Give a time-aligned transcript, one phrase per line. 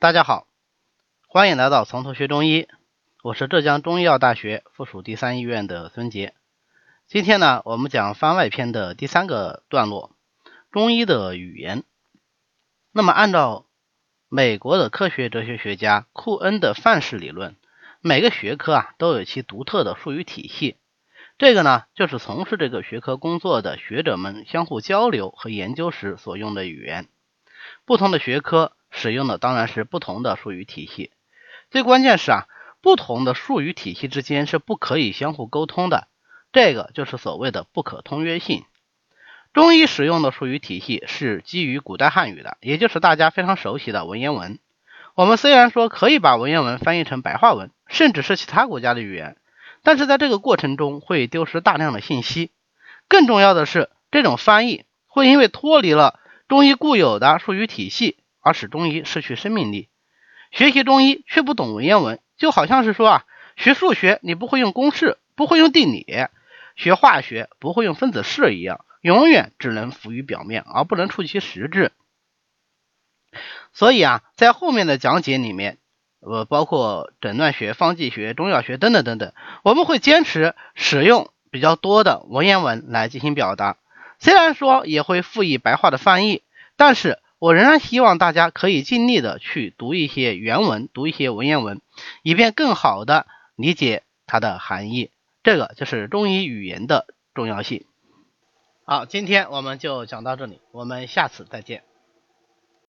[0.00, 0.46] 大家好，
[1.28, 2.66] 欢迎来到从头学中医，
[3.22, 6.32] 我是浙江中医药大学附属第三医院的孙杰。
[7.06, 10.16] 今天呢，我们讲番外篇的第三个段落，
[10.70, 11.84] 中医的语言。
[12.92, 13.66] 那么，按照
[14.30, 17.56] 美国的科学哲学学家库恩的范式理论，
[18.00, 20.78] 每个学科啊都有其独特的术语体系。
[21.36, 27.06] 这个呢，就是从事这个学科工作的学者们相互交流和研究时所用的语言。
[27.84, 31.10] 不同的学科使用的当然是不同的术语体系。
[31.70, 32.46] 最关键是啊，
[32.82, 36.08] 不同的术语体系之间是不可以相互沟通的。
[36.52, 38.64] 这个就是所谓的不可通约性。
[39.54, 44.58] 中医使用的术语体系是基于古代汉语的，也就是大家非常熟悉的文言文。
[45.14, 49.36] 我们虽然说可以把文言文翻译成白话文，甚至是其他国家的语言。
[49.82, 52.50] 但是在这个过程中会丢失大量的信息，
[53.08, 59.88] 更重要的是，这种翻译会因为脱离了中医固有的术语体系而使中医失去生命力。
[60.50, 63.24] 学习中医却不懂文言文，就好像是说啊，
[63.56, 66.04] 学数学你不会用公式，不会用定理；
[66.76, 71.92] 学化学不会用分子式一样，永远只能浮于表面，而不能触其实质。
[73.72, 75.78] 所以啊，在后面的讲解里面。
[76.22, 79.32] 呃，包括诊断学、方剂学、中药学等等等等，
[79.62, 83.78] 我们会坚持使用比较多的文言文来进行表达。
[84.18, 86.42] 虽然说也会附以白话的翻译，
[86.76, 91.80] 但是我仍然希望大家可以尽力的去读一些原文，读一些文言文，
[92.22, 95.10] 以便更好的理解它的含义。
[95.42, 97.86] 这个就是中医语言的重要性。
[98.84, 101.82] 好，今天我们就讲到这里，我们下次再见。